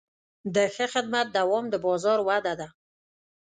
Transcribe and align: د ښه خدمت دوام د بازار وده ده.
د 0.55 0.57
ښه 0.75 0.85
خدمت 0.93 1.27
دوام 1.37 1.65
د 1.69 1.75
بازار 1.85 2.19
وده 2.27 2.53
ده. 2.59 2.67